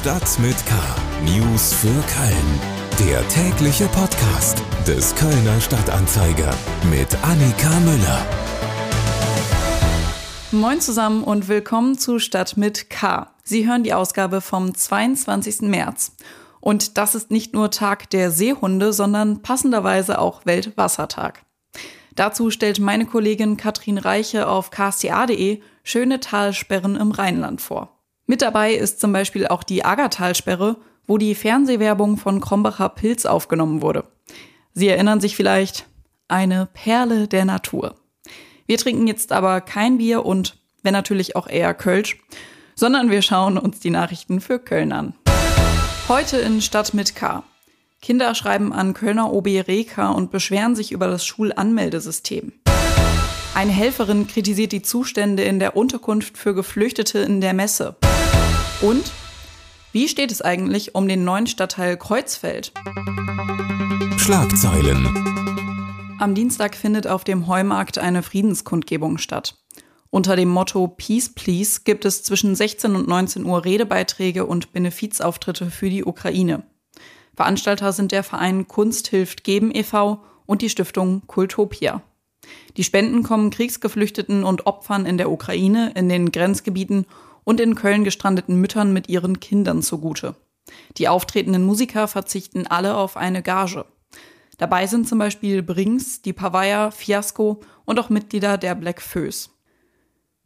Stadt 0.00 0.38
mit 0.38 0.56
K. 0.64 0.74
News 1.26 1.74
für 1.74 1.88
Köln. 1.88 2.60
Der 3.06 3.28
tägliche 3.28 3.84
Podcast 3.88 4.62
des 4.86 5.14
Kölner 5.14 5.60
Stadtanzeiger 5.60 6.54
mit 6.90 7.14
Annika 7.22 7.68
Müller. 7.80 8.26
Moin 10.52 10.80
zusammen 10.80 11.22
und 11.22 11.48
willkommen 11.48 11.98
zu 11.98 12.18
Stadt 12.18 12.56
mit 12.56 12.88
K. 12.88 13.30
Sie 13.44 13.68
hören 13.68 13.82
die 13.82 13.92
Ausgabe 13.92 14.40
vom 14.40 14.74
22. 14.74 15.68
März. 15.68 16.16
Und 16.60 16.96
das 16.96 17.14
ist 17.14 17.30
nicht 17.30 17.52
nur 17.52 17.70
Tag 17.70 18.08
der 18.08 18.30
Seehunde, 18.30 18.94
sondern 18.94 19.42
passenderweise 19.42 20.18
auch 20.18 20.46
Weltwassertag. 20.46 21.44
Dazu 22.14 22.50
stellt 22.50 22.80
meine 22.80 23.04
Kollegin 23.04 23.58
Katrin 23.58 23.98
Reiche 23.98 24.48
auf 24.48 24.70
ksta.de 24.70 25.60
schöne 25.82 26.20
Talsperren 26.20 26.96
im 26.96 27.10
Rheinland 27.10 27.60
vor. 27.60 27.99
Mit 28.30 28.42
dabei 28.42 28.74
ist 28.74 29.00
zum 29.00 29.12
Beispiel 29.12 29.48
auch 29.48 29.64
die 29.64 29.84
Aggertalsperre, 29.84 30.76
wo 31.08 31.18
die 31.18 31.34
Fernsehwerbung 31.34 32.16
von 32.16 32.40
Krombacher 32.40 32.88
Pilz 32.88 33.26
aufgenommen 33.26 33.82
wurde. 33.82 34.04
Sie 34.72 34.86
erinnern 34.86 35.20
sich 35.20 35.34
vielleicht, 35.34 35.86
eine 36.28 36.68
Perle 36.72 37.26
der 37.26 37.44
Natur. 37.44 37.96
Wir 38.66 38.78
trinken 38.78 39.08
jetzt 39.08 39.32
aber 39.32 39.60
kein 39.60 39.98
Bier 39.98 40.24
und, 40.24 40.58
wenn 40.84 40.92
natürlich 40.92 41.34
auch 41.34 41.48
eher 41.48 41.74
Kölsch, 41.74 42.18
sondern 42.76 43.10
wir 43.10 43.22
schauen 43.22 43.58
uns 43.58 43.80
die 43.80 43.90
Nachrichten 43.90 44.40
für 44.40 44.60
Köln 44.60 44.92
an. 44.92 45.14
Heute 46.06 46.36
in 46.36 46.62
Stadt 46.62 46.94
mit 46.94 47.16
K. 47.16 47.42
Kinder 48.00 48.36
schreiben 48.36 48.72
an 48.72 48.94
Kölner 48.94 49.32
OB 49.32 49.66
Reka 49.66 50.12
und 50.12 50.30
beschweren 50.30 50.76
sich 50.76 50.92
über 50.92 51.08
das 51.08 51.26
Schulanmeldesystem. 51.26 52.52
Eine 53.56 53.72
Helferin 53.72 54.28
kritisiert 54.28 54.70
die 54.70 54.82
Zustände 54.82 55.42
in 55.42 55.58
der 55.58 55.76
Unterkunft 55.76 56.38
für 56.38 56.54
Geflüchtete 56.54 57.18
in 57.18 57.40
der 57.40 57.54
Messe. 57.54 57.96
Und 58.80 59.12
wie 59.92 60.08
steht 60.08 60.32
es 60.32 60.40
eigentlich 60.40 60.94
um 60.94 61.06
den 61.06 61.24
neuen 61.24 61.46
Stadtteil 61.46 61.98
Kreuzfeld? 61.98 62.72
Schlagzeilen. 64.16 65.06
Am 66.18 66.34
Dienstag 66.34 66.74
findet 66.74 67.06
auf 67.06 67.24
dem 67.24 67.46
Heumarkt 67.46 67.98
eine 67.98 68.22
Friedenskundgebung 68.22 69.18
statt. 69.18 69.58
Unter 70.08 70.34
dem 70.34 70.48
Motto 70.48 70.88
Peace 70.88 71.28
Please 71.28 71.82
gibt 71.84 72.06
es 72.06 72.22
zwischen 72.22 72.54
16 72.54 72.96
und 72.96 73.06
19 73.06 73.44
Uhr 73.44 73.64
Redebeiträge 73.64 74.46
und 74.46 74.72
Benefizauftritte 74.72 75.70
für 75.70 75.90
die 75.90 76.04
Ukraine. 76.04 76.62
Veranstalter 77.34 77.92
sind 77.92 78.12
der 78.12 78.22
Verein 78.22 78.66
Kunst 78.66 79.08
hilft 79.08 79.44
geben 79.44 79.74
e.V. 79.74 80.22
und 80.46 80.62
die 80.62 80.70
Stiftung 80.70 81.22
Kultopia. 81.26 82.02
Die 82.76 82.84
Spenden 82.84 83.22
kommen 83.22 83.50
Kriegsgeflüchteten 83.50 84.42
und 84.42 84.66
Opfern 84.66 85.06
in 85.06 85.18
der 85.18 85.30
Ukraine, 85.30 85.92
in 85.94 86.08
den 86.08 86.32
Grenzgebieten 86.32 87.06
und 87.50 87.58
in 87.58 87.74
Köln 87.74 88.04
gestrandeten 88.04 88.60
Müttern 88.60 88.92
mit 88.92 89.08
ihren 89.08 89.40
Kindern 89.40 89.82
zugute. 89.82 90.36
Die 90.98 91.08
auftretenden 91.08 91.64
Musiker 91.64 92.06
verzichten 92.06 92.68
alle 92.68 92.96
auf 92.96 93.16
eine 93.16 93.42
Gage. 93.42 93.86
Dabei 94.56 94.86
sind 94.86 95.08
zum 95.08 95.18
Beispiel 95.18 95.60
Brings, 95.60 96.22
die 96.22 96.32
Pavaya, 96.32 96.92
Fiasco 96.92 97.58
und 97.84 97.98
auch 97.98 98.08
Mitglieder 98.08 98.56
der 98.56 98.76
Black 98.76 99.02
Föß. 99.02 99.50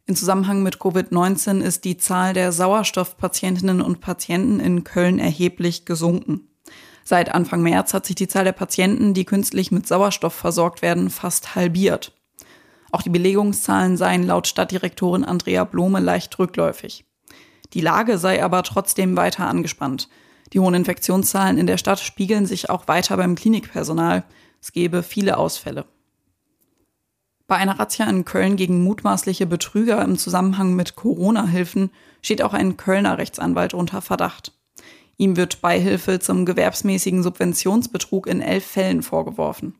In 0.07 0.15
Zusammenhang 0.15 0.63
mit 0.63 0.77
Covid-19 0.77 1.61
ist 1.61 1.83
die 1.85 1.97
Zahl 1.97 2.33
der 2.33 2.51
Sauerstoffpatientinnen 2.51 3.81
und 3.81 4.01
Patienten 4.01 4.59
in 4.59 4.83
Köln 4.83 5.19
erheblich 5.19 5.85
gesunken. 5.85 6.49
Seit 7.03 7.31
Anfang 7.31 7.61
März 7.61 7.93
hat 7.93 8.07
sich 8.07 8.15
die 8.15 8.27
Zahl 8.27 8.45
der 8.45 8.51
Patienten, 8.51 9.13
die 9.13 9.25
künstlich 9.25 9.71
mit 9.71 9.85
Sauerstoff 9.85 10.33
versorgt 10.33 10.81
werden, 10.81 11.11
fast 11.11 11.53
halbiert. 11.53 12.13
Auch 12.95 13.01
die 13.01 13.09
Belegungszahlen 13.09 13.97
seien 13.97 14.23
laut 14.23 14.47
Stadtdirektorin 14.47 15.25
Andrea 15.25 15.65
Blome 15.65 15.99
leicht 15.99 16.39
rückläufig. 16.39 17.03
Die 17.73 17.81
Lage 17.81 18.17
sei 18.17 18.41
aber 18.41 18.63
trotzdem 18.63 19.17
weiter 19.17 19.49
angespannt. 19.49 20.07
Die 20.53 20.61
hohen 20.61 20.75
Infektionszahlen 20.75 21.57
in 21.57 21.67
der 21.67 21.77
Stadt 21.77 21.99
spiegeln 21.99 22.45
sich 22.45 22.69
auch 22.69 22.87
weiter 22.87 23.17
beim 23.17 23.35
Klinikpersonal. 23.35 24.23
Es 24.61 24.71
gebe 24.71 25.03
viele 25.03 25.37
Ausfälle. 25.37 25.83
Bei 27.47 27.57
einer 27.57 27.77
Razzia 27.77 28.09
in 28.09 28.23
Köln 28.23 28.55
gegen 28.55 28.85
mutmaßliche 28.85 29.45
Betrüger 29.45 30.01
im 30.01 30.17
Zusammenhang 30.17 30.73
mit 30.73 30.95
Corona-Hilfen 30.95 31.91
steht 32.21 32.41
auch 32.41 32.53
ein 32.53 32.77
Kölner 32.77 33.17
Rechtsanwalt 33.17 33.73
unter 33.73 34.01
Verdacht. 34.01 34.53
Ihm 35.17 35.35
wird 35.35 35.59
Beihilfe 35.59 36.19
zum 36.21 36.45
gewerbsmäßigen 36.45 37.23
Subventionsbetrug 37.23 38.25
in 38.25 38.39
elf 38.39 38.65
Fällen 38.65 39.03
vorgeworfen. 39.03 39.75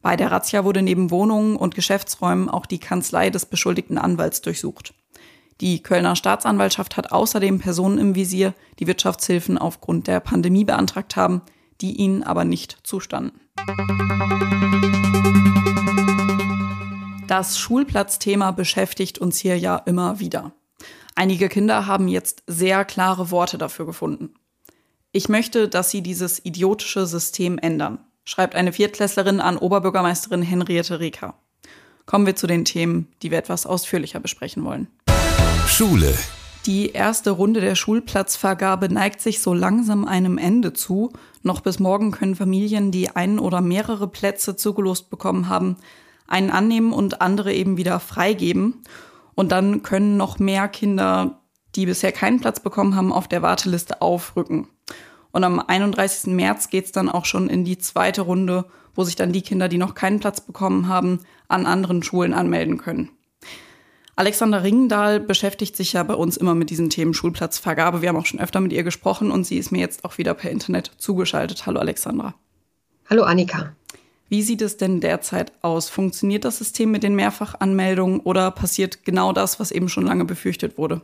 Bei 0.00 0.16
der 0.16 0.30
Razzia 0.30 0.64
wurde 0.64 0.82
neben 0.82 1.10
Wohnungen 1.10 1.56
und 1.56 1.74
Geschäftsräumen 1.74 2.48
auch 2.48 2.66
die 2.66 2.78
Kanzlei 2.78 3.30
des 3.30 3.46
beschuldigten 3.46 3.98
Anwalts 3.98 4.42
durchsucht. 4.42 4.94
Die 5.60 5.82
Kölner 5.82 6.14
Staatsanwaltschaft 6.14 6.96
hat 6.96 7.10
außerdem 7.10 7.58
Personen 7.58 7.98
im 7.98 8.14
Visier, 8.14 8.54
die 8.78 8.86
Wirtschaftshilfen 8.86 9.58
aufgrund 9.58 10.06
der 10.06 10.20
Pandemie 10.20 10.64
beantragt 10.64 11.16
haben, 11.16 11.42
die 11.80 11.96
ihnen 11.96 12.22
aber 12.22 12.44
nicht 12.44 12.78
zustanden. 12.84 13.40
Das 17.26 17.58
Schulplatzthema 17.58 18.52
beschäftigt 18.52 19.18
uns 19.18 19.38
hier 19.38 19.58
ja 19.58 19.76
immer 19.76 20.20
wieder. 20.20 20.52
Einige 21.16 21.48
Kinder 21.48 21.86
haben 21.86 22.06
jetzt 22.06 22.44
sehr 22.46 22.84
klare 22.84 23.32
Worte 23.32 23.58
dafür 23.58 23.84
gefunden. 23.84 24.34
Ich 25.10 25.28
möchte, 25.28 25.68
dass 25.68 25.90
sie 25.90 26.02
dieses 26.02 26.44
idiotische 26.44 27.06
System 27.06 27.58
ändern 27.58 27.98
schreibt 28.28 28.54
eine 28.54 28.74
Viertklässlerin 28.74 29.40
an 29.40 29.56
Oberbürgermeisterin 29.56 30.42
Henriette 30.42 31.00
Reker. 31.00 31.34
Kommen 32.04 32.26
wir 32.26 32.36
zu 32.36 32.46
den 32.46 32.66
Themen, 32.66 33.08
die 33.22 33.30
wir 33.30 33.38
etwas 33.38 33.64
ausführlicher 33.64 34.20
besprechen 34.20 34.64
wollen. 34.64 34.88
Schule. 35.66 36.14
Die 36.66 36.90
erste 36.90 37.30
Runde 37.30 37.62
der 37.62 37.74
Schulplatzvergabe 37.74 38.92
neigt 38.92 39.22
sich 39.22 39.40
so 39.40 39.54
langsam 39.54 40.04
einem 40.04 40.36
Ende 40.36 40.74
zu. 40.74 41.10
Noch 41.42 41.60
bis 41.60 41.78
morgen 41.78 42.10
können 42.10 42.36
Familien, 42.36 42.90
die 42.90 43.08
einen 43.08 43.38
oder 43.38 43.62
mehrere 43.62 44.08
Plätze 44.08 44.56
zugelost 44.56 45.08
bekommen 45.08 45.48
haben, 45.48 45.78
einen 46.26 46.50
annehmen 46.50 46.92
und 46.92 47.22
andere 47.22 47.54
eben 47.54 47.78
wieder 47.78 47.98
freigeben. 47.98 48.82
Und 49.34 49.52
dann 49.52 49.82
können 49.82 50.18
noch 50.18 50.38
mehr 50.38 50.68
Kinder, 50.68 51.40
die 51.74 51.86
bisher 51.86 52.12
keinen 52.12 52.40
Platz 52.40 52.60
bekommen 52.60 52.94
haben, 52.94 53.10
auf 53.10 53.26
der 53.26 53.40
Warteliste 53.40 54.02
aufrücken. 54.02 54.68
Und 55.38 55.44
am 55.44 55.60
31. 55.60 56.34
März 56.34 56.68
geht's 56.68 56.90
dann 56.90 57.08
auch 57.08 57.24
schon 57.24 57.48
in 57.48 57.64
die 57.64 57.78
zweite 57.78 58.22
Runde, 58.22 58.64
wo 58.96 59.04
sich 59.04 59.14
dann 59.14 59.30
die 59.30 59.42
Kinder, 59.42 59.68
die 59.68 59.78
noch 59.78 59.94
keinen 59.94 60.18
Platz 60.18 60.40
bekommen 60.40 60.88
haben, 60.88 61.20
an 61.46 61.64
anderen 61.64 62.02
Schulen 62.02 62.34
anmelden 62.34 62.76
können. 62.76 63.10
Alexander 64.16 64.64
Ringendahl 64.64 65.20
beschäftigt 65.20 65.76
sich 65.76 65.92
ja 65.92 66.02
bei 66.02 66.14
uns 66.14 66.36
immer 66.36 66.56
mit 66.56 66.70
diesen 66.70 66.90
Themen 66.90 67.14
Schulplatzvergabe. 67.14 68.02
Wir 68.02 68.08
haben 68.08 68.16
auch 68.16 68.26
schon 68.26 68.40
öfter 68.40 68.58
mit 68.58 68.72
ihr 68.72 68.82
gesprochen 68.82 69.30
und 69.30 69.44
sie 69.44 69.58
ist 69.58 69.70
mir 69.70 69.78
jetzt 69.78 70.04
auch 70.04 70.18
wieder 70.18 70.34
per 70.34 70.50
Internet 70.50 70.90
zugeschaltet. 70.98 71.66
Hallo 71.66 71.78
Alexandra. 71.78 72.34
Hallo 73.08 73.22
Annika. 73.22 73.76
Wie 74.28 74.42
sieht 74.42 74.60
es 74.60 74.76
denn 74.76 74.98
derzeit 75.00 75.52
aus? 75.62 75.88
Funktioniert 75.88 76.44
das 76.44 76.58
System 76.58 76.90
mit 76.90 77.04
den 77.04 77.14
Mehrfachanmeldungen 77.14 78.18
oder 78.18 78.50
passiert 78.50 79.04
genau 79.04 79.32
das, 79.32 79.60
was 79.60 79.70
eben 79.70 79.88
schon 79.88 80.04
lange 80.04 80.24
befürchtet 80.24 80.78
wurde? 80.78 81.00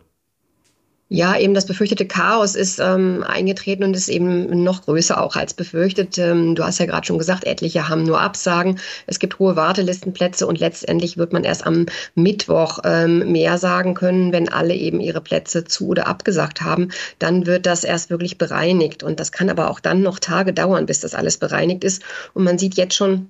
Ja, 1.09 1.38
eben 1.38 1.53
das 1.53 1.66
befürchtete 1.66 2.06
Chaos 2.06 2.54
ist 2.54 2.78
ähm, 2.81 3.22
eingetreten 3.26 3.84
und 3.84 3.94
ist 3.94 4.09
eben 4.09 4.65
noch 4.65 4.82
größer 4.87 5.22
auch 5.22 5.37
als 5.37 5.53
befürchtet. 5.53 6.16
Ähm, 6.16 6.54
du 6.54 6.65
hast 6.65 6.78
ja 6.78 6.87
gerade 6.87 7.06
schon 7.06 7.19
gesagt, 7.19 7.44
etliche 7.44 7.88
haben 7.91 8.04
nur 8.04 8.22
Absagen. 8.22 8.81
Es 9.06 9.19
gibt 9.19 9.38
hohe 9.38 9.54
Wartelistenplätze 9.54 10.47
und 10.47 10.60
letztendlich 10.60 11.19
wird 11.19 11.34
man 11.34 11.44
erst 11.44 11.66
am 11.66 11.87
Mittwoch 12.15 12.78
ähm, 12.84 13.31
mehr 13.31 13.59
sagen 13.59 13.92
können, 13.92 14.32
wenn 14.32 14.48
alle 14.48 14.75
eben 14.75 14.98
ihre 14.98 15.20
Plätze 15.20 15.65
zu 15.65 15.88
oder 15.88 16.06
abgesagt 16.06 16.62
haben. 16.62 16.88
Dann 17.19 17.44
wird 17.44 17.66
das 17.66 17.84
erst 17.84 18.09
wirklich 18.09 18.38
bereinigt 18.38 19.03
und 19.03 19.21
das 19.21 19.31
kann 19.31 19.50
aber 19.50 19.71
auch 19.71 19.81
dann 19.81 20.00
noch 20.00 20.19
Tage 20.19 20.54
dauern, 20.54 20.86
bis 20.86 21.00
das 21.00 21.15
alles 21.15 21.36
bereinigt 21.36 21.84
ist. 21.84 22.03
Und 22.32 22.44
man 22.44 22.59
sieht 22.59 22.76
jetzt 22.76 22.94
schon, 22.94 23.28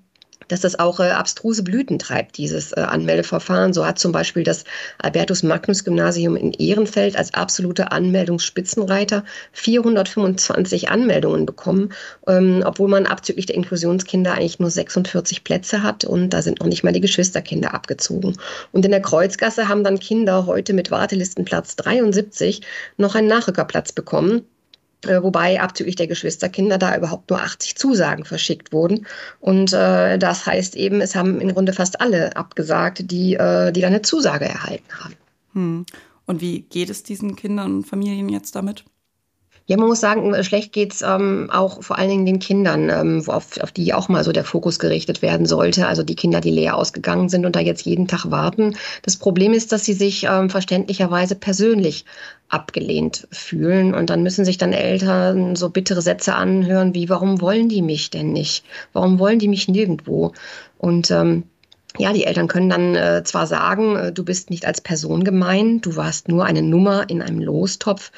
dass 0.49 0.61
das 0.61 0.79
auch 0.79 1.01
äh, 1.01 1.11
abstruse 1.11 1.63
Blüten 1.63 1.99
treibt, 1.99 2.37
dieses 2.37 2.73
äh, 2.73 2.81
Anmeldeverfahren. 2.81 3.73
So 3.73 3.87
hat 3.87 3.99
zum 3.99 4.13
Beispiel 4.13 4.45
das 4.45 4.65
Albertus 4.99 5.43
Magnus 5.43 5.85
Gymnasium 5.85 6.37
in 6.37 6.53
Ehrenfeld 6.53 7.17
als 7.17 7.35
absolute 7.35 7.93
Anmeldungsspitzenreiter 7.93 9.25
425 9.53 10.89
Anmeldungen 10.91 11.47
bekommen, 11.47 11.93
ähm, 12.27 12.63
obwohl 12.65 12.89
man 12.89 13.07
abzüglich 13.07 13.47
der 13.47 13.57
Inklusionskinder 13.57 14.33
eigentlich 14.33 14.59
nur 14.59 14.71
46 14.71 15.45
Plätze 15.45 15.83
hat 15.83 16.05
und 16.05 16.31
da 16.31 16.43
sind 16.43 16.61
noch 16.61 16.67
nicht 16.67 16.85
mal 16.85 16.93
die 16.93 17.01
Geschwisterkinder 17.01 17.75
abgezogen. 17.75 18.37
Und 18.73 18.85
in 18.85 18.91
der 18.91 19.03
Kreuzgasse 19.03 19.69
haben 19.69 19.85
dann 19.85 19.99
Kinder 19.99 20.47
heute 20.47 20.73
mit 20.73 20.91
Wartelistenplatz 20.91 21.77
73 21.77 22.63
noch 22.97 23.15
einen 23.15 23.29
Nachrückerplatz 23.29 23.93
bekommen 23.93 24.43
wobei 25.07 25.61
abzüglich 25.61 25.97
der 25.97 26.07
Geschwisterkinder 26.07 26.79
da 26.79 26.97
überhaupt 26.97 27.31
nur 27.31 27.41
80 27.41 27.77
Zusagen 27.77 28.25
verschickt 28.25 28.73
wurden. 28.73 29.07
Und 29.41 29.73
äh, 29.73 30.19
das 30.19 30.47
heißt 30.47 30.77
eben, 30.77 31.01
es 31.01 31.15
haben 31.15 31.41
im 31.41 31.53
Grunde 31.53 31.73
fast 31.73 32.01
alle 32.01 32.37
abgesagt, 32.37 33.11
die, 33.11 33.35
äh, 33.35 33.73
die 33.73 33.81
da 33.81 33.87
eine 33.87 34.03
Zusage 34.03 34.47
erhalten 34.47 34.93
haben. 34.99 35.15
Hm. 35.53 35.87
Und 36.27 36.41
wie 36.41 36.63
geht 36.63 36.91
es 36.91 37.03
diesen 37.03 37.37
Kindern 37.37 37.77
und 37.77 37.87
Familien 37.87 38.29
jetzt 38.29 38.57
damit? 38.57 38.85
Ja, 39.67 39.79
man 39.79 39.89
muss 39.89 40.01
sagen, 40.01 40.45
schlecht 40.45 40.75
geht's 40.75 41.01
ähm, 41.01 41.49
auch 41.51 41.83
vor 41.83 41.97
allen 41.97 42.11
Dingen 42.11 42.27
den 42.27 42.39
Kindern, 42.39 42.91
ähm, 42.91 43.23
auf, 43.27 43.59
auf 43.61 43.73
die 43.73 43.95
auch 43.95 44.11
mal 44.11 44.23
so 44.23 44.31
der 44.31 44.45
Fokus 44.45 44.79
gerichtet 44.79 45.23
werden 45.23 45.47
sollte. 45.47 45.87
Also 45.87 46.03
die 46.03 46.17
Kinder, 46.17 46.43
die 46.43 46.51
leer 46.51 46.77
ausgegangen 46.77 47.31
sind 47.31 47.47
und 47.47 47.57
da 47.57 47.61
jetzt 47.61 47.87
jeden 47.87 48.07
Tag 48.07 48.31
warten. 48.31 48.77
Das 49.01 49.17
Problem 49.17 49.55
ist, 49.55 49.73
dass 49.73 49.87
sie 49.87 49.95
sich 49.95 50.25
ähm, 50.25 50.51
verständlicherweise 50.51 51.35
persönlich 51.35 52.05
abgelehnt 52.55 53.29
fühlen. 53.31 53.95
Und 53.95 54.11
dann 54.11 54.23
müssen 54.23 54.45
sich 54.45 54.59
dann 54.59 54.73
Eltern 54.73 55.57
so 55.57 55.69
bittere 55.71 56.03
Sätze 56.03 56.35
anhören 56.35 56.95
wie, 56.95 57.09
warum 57.09 57.41
wollen 57.41 57.69
die 57.69 57.83
mich 57.83 58.11
denn 58.11 58.33
nicht? 58.33 58.65
Warum 58.93 59.19
wollen 59.19 59.39
die 59.39 59.49
mich 59.49 59.69
nirgendwo? 59.69 60.33
Und 60.79 61.11
ähm, 61.11 61.45
ja, 61.97 62.13
die 62.13 62.25
Eltern 62.25 62.49
können 62.49 62.69
dann 62.69 62.97
äh, 62.97 63.23
zwar 63.25 63.47
sagen, 63.47 63.97
äh, 63.97 64.13
du 64.13 64.25
bist 64.25 64.51
nicht 64.51 64.67
als 64.67 64.81
Person 64.81 65.23
gemein, 65.23 65.81
du 65.81 65.95
warst 65.95 66.29
nur 66.29 66.45
eine 66.45 66.63
Nummer 66.63 67.09
in 67.09 67.23
einem 67.23 67.41
Lostopf, 67.41 68.11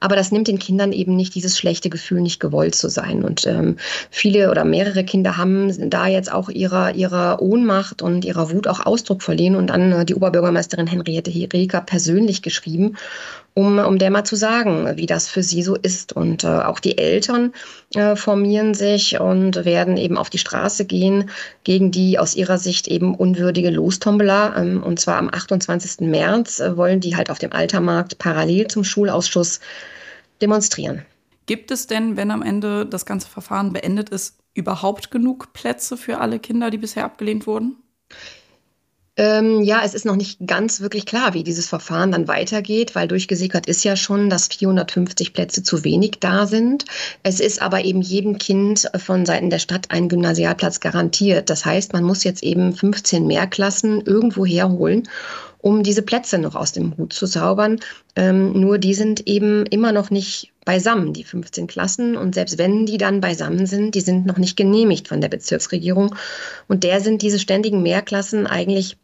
aber 0.00 0.16
das 0.16 0.30
nimmt 0.32 0.48
den 0.48 0.58
Kindern 0.58 0.92
eben 0.92 1.16
nicht 1.16 1.34
dieses 1.34 1.58
schlechte 1.58 1.90
Gefühl, 1.90 2.20
nicht 2.20 2.40
gewollt 2.40 2.74
zu 2.74 2.88
sein. 2.88 3.24
Und 3.24 3.46
ähm, 3.46 3.76
viele 4.10 4.50
oder 4.50 4.64
mehrere 4.64 5.04
Kinder 5.04 5.36
haben 5.36 5.90
da 5.90 6.06
jetzt 6.06 6.32
auch 6.32 6.48
ihrer, 6.48 6.94
ihrer 6.94 7.42
Ohnmacht 7.42 8.02
und 8.02 8.24
ihrer 8.24 8.50
Wut 8.50 8.68
auch 8.68 8.84
Ausdruck 8.86 9.22
verliehen 9.22 9.56
und 9.56 9.70
an 9.70 9.92
äh, 9.92 10.04
die 10.04 10.14
Oberbürgermeisterin 10.14 10.86
Henriette 10.86 11.32
Reker 11.52 11.80
persönlich 11.80 12.42
geschrieben 12.42 12.96
um, 13.58 13.80
um 13.80 13.98
der 13.98 14.10
mal 14.10 14.22
zu 14.22 14.36
sagen, 14.36 14.96
wie 14.96 15.06
das 15.06 15.26
für 15.26 15.42
sie 15.42 15.64
so 15.64 15.74
ist. 15.74 16.12
Und 16.12 16.44
äh, 16.44 16.46
auch 16.46 16.78
die 16.78 16.96
Eltern 16.96 17.52
äh, 17.92 18.14
formieren 18.14 18.72
sich 18.72 19.18
und 19.18 19.64
werden 19.64 19.96
eben 19.96 20.16
auf 20.16 20.30
die 20.30 20.38
Straße 20.38 20.84
gehen 20.84 21.28
gegen 21.64 21.90
die 21.90 22.20
aus 22.20 22.36
ihrer 22.36 22.58
Sicht 22.58 22.86
eben 22.86 23.16
unwürdige 23.16 23.70
Lostombola. 23.70 24.56
Ähm, 24.56 24.80
und 24.84 25.00
zwar 25.00 25.16
am 25.16 25.28
28. 25.28 26.06
März 26.06 26.60
äh, 26.60 26.76
wollen 26.76 27.00
die 27.00 27.16
halt 27.16 27.30
auf 27.30 27.40
dem 27.40 27.52
Altermarkt 27.52 28.18
parallel 28.18 28.68
zum 28.68 28.84
Schulausschuss 28.84 29.58
demonstrieren. 30.40 31.04
Gibt 31.46 31.70
es 31.70 31.86
denn, 31.86 32.16
wenn 32.16 32.30
am 32.30 32.42
Ende 32.42 32.84
das 32.84 33.06
ganze 33.06 33.28
Verfahren 33.28 33.72
beendet 33.72 34.10
ist, 34.10 34.36
überhaupt 34.54 35.10
genug 35.10 35.52
Plätze 35.54 35.96
für 35.96 36.18
alle 36.18 36.38
Kinder, 36.38 36.70
die 36.70 36.78
bisher 36.78 37.04
abgelehnt 37.04 37.46
wurden? 37.46 37.76
Ähm, 39.18 39.62
ja, 39.62 39.80
es 39.84 39.94
ist 39.94 40.04
noch 40.04 40.14
nicht 40.14 40.46
ganz 40.46 40.80
wirklich 40.80 41.04
klar, 41.04 41.34
wie 41.34 41.42
dieses 41.42 41.66
Verfahren 41.66 42.12
dann 42.12 42.28
weitergeht, 42.28 42.94
weil 42.94 43.08
durchgesickert 43.08 43.66
ist 43.66 43.82
ja 43.82 43.96
schon, 43.96 44.30
dass 44.30 44.46
450 44.46 45.32
Plätze 45.32 45.64
zu 45.64 45.82
wenig 45.82 46.18
da 46.20 46.46
sind. 46.46 46.84
Es 47.24 47.40
ist 47.40 47.60
aber 47.60 47.84
eben 47.84 48.00
jedem 48.00 48.38
Kind 48.38 48.88
von 48.96 49.26
Seiten 49.26 49.50
der 49.50 49.58
Stadt 49.58 49.90
ein 49.90 50.08
Gymnasialplatz 50.08 50.78
garantiert. 50.78 51.50
Das 51.50 51.64
heißt, 51.64 51.94
man 51.94 52.04
muss 52.04 52.22
jetzt 52.22 52.44
eben 52.44 52.72
15 52.72 53.26
Mehrklassen 53.26 54.02
irgendwo 54.02 54.46
herholen 54.46 55.08
um 55.58 55.82
diese 55.82 56.02
Plätze 56.02 56.38
noch 56.38 56.54
aus 56.54 56.72
dem 56.72 56.96
Hut 56.96 57.12
zu 57.12 57.26
zaubern. 57.26 57.80
Ähm, 58.16 58.58
nur 58.58 58.78
die 58.78 58.94
sind 58.94 59.26
eben 59.26 59.66
immer 59.66 59.92
noch 59.92 60.10
nicht 60.10 60.52
beisammen, 60.64 61.12
die 61.12 61.24
15 61.24 61.66
Klassen. 61.66 62.16
Und 62.16 62.34
selbst 62.34 62.58
wenn 62.58 62.86
die 62.86 62.98
dann 62.98 63.20
beisammen 63.20 63.66
sind, 63.66 63.94
die 63.94 64.00
sind 64.00 64.26
noch 64.26 64.38
nicht 64.38 64.56
genehmigt 64.56 65.08
von 65.08 65.20
der 65.20 65.28
Bezirksregierung. 65.28 66.14
Und 66.68 66.84
der 66.84 67.00
sind 67.00 67.22
diese 67.22 67.38
ständigen 67.38 67.82
Mehrklassen 67.82 68.46
eigentlich 68.46 68.96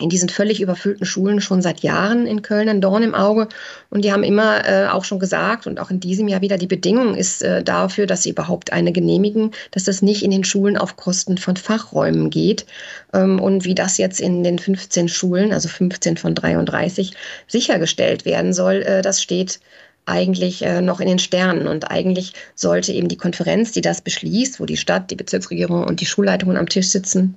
in 0.00 0.08
diesen 0.08 0.28
völlig 0.28 0.60
überfüllten 0.60 1.04
Schulen 1.04 1.40
schon 1.40 1.60
seit 1.60 1.80
Jahren 1.80 2.26
in 2.26 2.42
Köln 2.42 2.68
ein 2.68 2.80
Dorn 2.80 3.02
im 3.02 3.14
Auge. 3.14 3.48
Und 3.90 4.04
die 4.04 4.12
haben 4.12 4.22
immer 4.22 4.66
äh, 4.66 4.86
auch 4.86 5.04
schon 5.04 5.18
gesagt 5.18 5.66
und 5.66 5.80
auch 5.80 5.90
in 5.90 5.98
diesem 5.98 6.28
Jahr 6.28 6.40
wieder, 6.40 6.56
die 6.56 6.68
Bedingung 6.68 7.16
ist 7.16 7.42
äh, 7.42 7.64
dafür, 7.64 8.06
dass 8.06 8.22
sie 8.22 8.30
überhaupt 8.30 8.72
eine 8.72 8.92
genehmigen, 8.92 9.50
dass 9.72 9.84
das 9.84 10.00
nicht 10.00 10.22
in 10.22 10.30
den 10.30 10.44
Schulen 10.44 10.78
auf 10.78 10.96
Kosten 10.96 11.36
von 11.36 11.56
Fachräumen 11.56 12.30
geht. 12.30 12.64
Ähm, 13.12 13.40
und 13.40 13.64
wie 13.64 13.74
das 13.74 13.98
jetzt 13.98 14.20
in 14.20 14.44
den 14.44 14.60
15 14.60 15.08
Schulen, 15.08 15.52
also 15.52 15.68
15 15.68 16.16
von 16.16 16.34
33, 16.34 17.14
sichergestellt 17.48 18.24
werden 18.24 18.52
soll, 18.52 18.82
äh, 18.82 19.02
das 19.02 19.20
steht 19.20 19.58
eigentlich 20.06 20.62
äh, 20.62 20.80
noch 20.80 21.00
in 21.00 21.08
den 21.08 21.18
Sternen. 21.18 21.66
Und 21.66 21.90
eigentlich 21.90 22.34
sollte 22.54 22.92
eben 22.92 23.08
die 23.08 23.16
Konferenz, 23.16 23.72
die 23.72 23.80
das 23.80 24.00
beschließt, 24.00 24.60
wo 24.60 24.64
die 24.64 24.76
Stadt, 24.76 25.10
die 25.10 25.16
Bezirksregierung 25.16 25.84
und 25.84 26.00
die 26.00 26.06
Schulleitungen 26.06 26.56
am 26.56 26.68
Tisch 26.68 26.88
sitzen, 26.88 27.34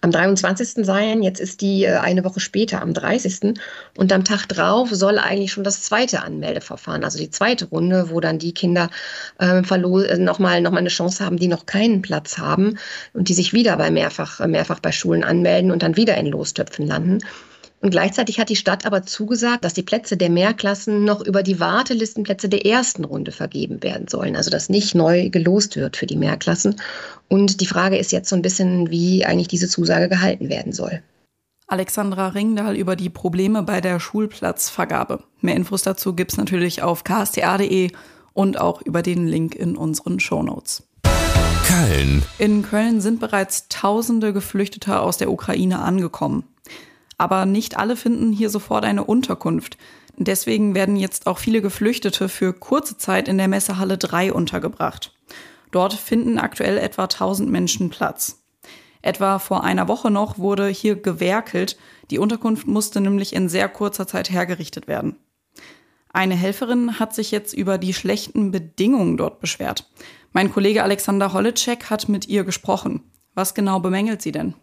am 0.00 0.10
23. 0.10 0.84
sein. 0.84 1.22
Jetzt 1.22 1.40
ist 1.40 1.60
die 1.60 1.84
äh, 1.84 1.96
eine 1.96 2.24
Woche 2.24 2.40
später, 2.40 2.80
am 2.80 2.94
30. 2.94 3.54
Und 3.96 4.12
am 4.12 4.24
Tag 4.24 4.46
drauf 4.46 4.88
soll 4.90 5.18
eigentlich 5.18 5.52
schon 5.52 5.64
das 5.64 5.82
zweite 5.82 6.22
Anmeldeverfahren, 6.22 7.04
also 7.04 7.18
die 7.18 7.30
zweite 7.30 7.66
Runde, 7.66 8.10
wo 8.10 8.20
dann 8.20 8.38
die 8.38 8.54
Kinder 8.54 8.90
äh, 9.38 9.60
nochmal 9.60 10.60
noch 10.60 10.70
mal 10.70 10.78
eine 10.78 10.88
Chance 10.88 11.24
haben, 11.24 11.36
die 11.36 11.48
noch 11.48 11.66
keinen 11.66 12.02
Platz 12.02 12.38
haben 12.38 12.78
und 13.12 13.28
die 13.28 13.34
sich 13.34 13.52
wieder 13.52 13.76
bei 13.76 13.90
mehrfach, 13.90 14.44
mehrfach 14.46 14.80
bei 14.80 14.92
Schulen 14.92 15.24
anmelden 15.24 15.70
und 15.70 15.82
dann 15.82 15.96
wieder 15.96 16.16
in 16.16 16.26
Lostöpfen 16.26 16.86
landen. 16.86 17.20
Und 17.82 17.90
gleichzeitig 17.90 18.38
hat 18.38 18.50
die 18.50 18.56
Stadt 18.56 18.84
aber 18.84 19.04
zugesagt, 19.04 19.64
dass 19.64 19.72
die 19.72 19.82
Plätze 19.82 20.18
der 20.18 20.28
Mehrklassen 20.28 21.04
noch 21.04 21.22
über 21.24 21.42
die 21.42 21.60
Wartelistenplätze 21.60 22.50
der 22.50 22.66
ersten 22.66 23.04
Runde 23.04 23.32
vergeben 23.32 23.82
werden 23.82 24.06
sollen. 24.06 24.36
Also 24.36 24.50
dass 24.50 24.68
nicht 24.68 24.94
neu 24.94 25.30
gelost 25.30 25.76
wird 25.76 25.96
für 25.96 26.06
die 26.06 26.16
Mehrklassen. 26.16 26.76
Und 27.28 27.62
die 27.62 27.66
Frage 27.66 27.96
ist 27.96 28.12
jetzt 28.12 28.28
so 28.28 28.36
ein 28.36 28.42
bisschen, 28.42 28.90
wie 28.90 29.24
eigentlich 29.24 29.48
diese 29.48 29.68
Zusage 29.68 30.10
gehalten 30.10 30.50
werden 30.50 30.72
soll. 30.72 31.02
Alexandra 31.68 32.28
Ringdahl 32.28 32.76
über 32.76 32.96
die 32.96 33.10
Probleme 33.10 33.62
bei 33.62 33.80
der 33.80 33.98
Schulplatzvergabe. 33.98 35.22
Mehr 35.40 35.54
Infos 35.54 35.82
dazu 35.82 36.14
gibt 36.14 36.32
es 36.32 36.36
natürlich 36.36 36.82
auf 36.82 37.04
ksta.de 37.04 37.92
und 38.34 38.60
auch 38.60 38.82
über 38.82 39.02
den 39.02 39.26
Link 39.26 39.54
in 39.54 39.76
unseren 39.76 40.20
Shownotes. 40.20 40.82
Köln. 41.66 42.22
In 42.38 42.62
Köln 42.62 43.00
sind 43.00 43.20
bereits 43.20 43.68
tausende 43.68 44.32
Geflüchtete 44.32 44.98
aus 44.98 45.16
der 45.16 45.30
Ukraine 45.30 45.78
angekommen. 45.78 46.44
Aber 47.20 47.44
nicht 47.44 47.76
alle 47.76 47.96
finden 47.96 48.32
hier 48.32 48.48
sofort 48.48 48.82
eine 48.82 49.04
Unterkunft. 49.04 49.76
Deswegen 50.16 50.74
werden 50.74 50.96
jetzt 50.96 51.26
auch 51.26 51.36
viele 51.36 51.60
Geflüchtete 51.60 52.30
für 52.30 52.54
kurze 52.54 52.96
Zeit 52.96 53.28
in 53.28 53.36
der 53.36 53.46
Messehalle 53.46 53.98
3 53.98 54.32
untergebracht. 54.32 55.12
Dort 55.70 55.92
finden 55.92 56.38
aktuell 56.38 56.78
etwa 56.78 57.02
1000 57.02 57.50
Menschen 57.50 57.90
Platz. 57.90 58.42
Etwa 59.02 59.38
vor 59.38 59.64
einer 59.64 59.86
Woche 59.86 60.10
noch 60.10 60.38
wurde 60.38 60.68
hier 60.68 60.96
gewerkelt. 60.96 61.76
Die 62.10 62.18
Unterkunft 62.18 62.66
musste 62.66 63.02
nämlich 63.02 63.34
in 63.34 63.50
sehr 63.50 63.68
kurzer 63.68 64.06
Zeit 64.06 64.30
hergerichtet 64.30 64.88
werden. 64.88 65.16
Eine 66.14 66.36
Helferin 66.36 66.98
hat 66.98 67.14
sich 67.14 67.32
jetzt 67.32 67.52
über 67.52 67.76
die 67.76 67.92
schlechten 67.92 68.50
Bedingungen 68.50 69.18
dort 69.18 69.40
beschwert. 69.40 69.90
Mein 70.32 70.50
Kollege 70.50 70.82
Alexander 70.84 71.34
Holleczek 71.34 71.90
hat 71.90 72.08
mit 72.08 72.28
ihr 72.28 72.44
gesprochen. 72.44 73.02
Was 73.34 73.52
genau 73.52 73.78
bemängelt 73.78 74.22
sie 74.22 74.32
denn? 74.32 74.54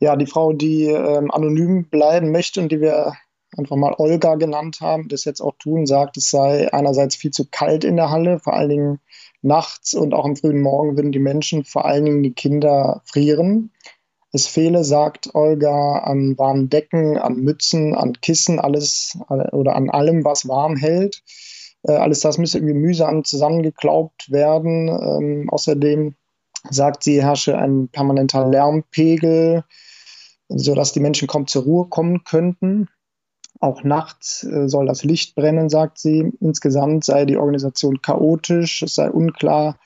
Ja, 0.00 0.16
die 0.16 0.26
Frau, 0.26 0.52
die 0.52 0.86
ähm, 0.86 1.30
anonym 1.30 1.88
bleiben 1.88 2.32
möchte 2.32 2.60
und 2.60 2.72
die 2.72 2.80
wir 2.80 3.12
einfach 3.56 3.76
mal 3.76 3.94
Olga 3.98 4.36
genannt 4.36 4.78
haben, 4.80 5.08
das 5.08 5.24
jetzt 5.24 5.40
auch 5.40 5.54
tun, 5.58 5.86
sagt, 5.86 6.16
es 6.16 6.30
sei 6.30 6.72
einerseits 6.72 7.16
viel 7.16 7.30
zu 7.30 7.46
kalt 7.50 7.84
in 7.84 7.96
der 7.96 8.10
Halle, 8.10 8.38
vor 8.38 8.54
allen 8.54 8.70
Dingen 8.70 9.00
nachts 9.42 9.94
und 9.94 10.14
auch 10.14 10.24
am 10.24 10.36
frühen 10.36 10.62
Morgen 10.62 10.96
würden 10.96 11.12
die 11.12 11.18
Menschen, 11.18 11.64
vor 11.64 11.84
allen 11.84 12.04
Dingen 12.04 12.22
die 12.22 12.32
Kinder, 12.32 13.02
frieren. 13.04 13.72
Es 14.32 14.46
fehle, 14.46 14.84
sagt 14.84 15.34
Olga, 15.34 15.98
an 15.98 16.38
warmen 16.38 16.68
Decken, 16.68 17.18
an 17.18 17.36
Mützen, 17.36 17.94
an 17.94 18.12
Kissen, 18.20 18.60
alles 18.60 19.18
oder 19.28 19.74
an 19.74 19.90
allem, 19.90 20.24
was 20.24 20.46
warm 20.46 20.76
hält. 20.76 21.22
Äh, 21.82 21.92
alles 21.92 22.20
das 22.20 22.38
müsse 22.38 22.58
irgendwie 22.58 22.74
mühsam 22.74 23.24
zusammengeklaubt 23.24 24.30
werden. 24.30 24.88
Ähm, 24.88 25.50
außerdem 25.50 26.14
sagt 26.70 27.02
sie, 27.02 27.22
herrsche 27.22 27.58
ein 27.58 27.88
permanenter 27.88 28.46
Lärmpegel 28.46 29.64
sodass 30.50 30.92
die 30.92 31.00
Menschen 31.00 31.28
kaum 31.28 31.46
zur 31.46 31.62
Ruhe 31.62 31.86
kommen 31.86 32.24
könnten. 32.24 32.88
Auch 33.60 33.84
nachts 33.84 34.44
äh, 34.44 34.68
soll 34.68 34.86
das 34.86 35.04
Licht 35.04 35.34
brennen, 35.34 35.68
sagt 35.68 35.98
sie. 35.98 36.32
Insgesamt 36.40 37.04
sei 37.04 37.24
die 37.24 37.36
Organisation 37.36 38.00
chaotisch, 38.00 38.82
es 38.82 38.94
sei 38.94 39.10
unklar, 39.10 39.76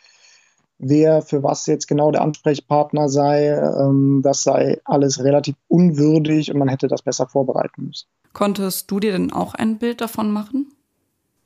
wer 0.79 1.23
für 1.23 1.43
was 1.43 1.67
jetzt 1.67 1.89
genau 1.89 2.11
der 2.11 2.23
Ansprechpartner 2.23 3.09
sei. 3.09 3.49
Ähm, 3.49 4.21
das 4.23 4.43
sei 4.43 4.81
alles 4.85 5.23
relativ 5.23 5.57
unwürdig 5.69 6.53
und 6.53 6.59
man 6.59 6.69
hätte 6.69 6.89
das 6.89 7.03
besser 7.03 7.27
vorbereiten 7.27 7.87
müssen. 7.87 8.07
Konntest 8.33 8.91
du 8.91 9.01
dir 9.01 9.13
denn 9.13 9.33
auch 9.33 9.55
ein 9.55 9.79
Bild 9.79 10.01
davon 10.01 10.31
machen? 10.31 10.73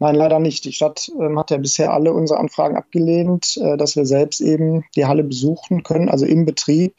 Nein, 0.00 0.14
leider 0.14 0.38
nicht. 0.38 0.64
Die 0.64 0.72
Stadt 0.72 1.10
ähm, 1.18 1.38
hat 1.38 1.50
ja 1.50 1.56
bisher 1.56 1.92
alle 1.92 2.12
unsere 2.12 2.38
Anfragen 2.38 2.76
abgelehnt, 2.76 3.56
äh, 3.56 3.76
dass 3.76 3.96
wir 3.96 4.06
selbst 4.06 4.40
eben 4.40 4.84
die 4.94 5.06
Halle 5.06 5.24
besuchen 5.24 5.82
können, 5.82 6.08
also 6.08 6.24
im 6.24 6.44
Betrieb. 6.44 6.94